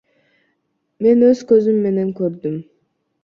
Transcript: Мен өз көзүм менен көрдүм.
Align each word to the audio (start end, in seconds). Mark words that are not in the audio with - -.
Мен 1.07 1.21
өз 1.27 1.43
көзүм 1.53 1.77
менен 1.83 2.09
көрдүм. 2.21 2.57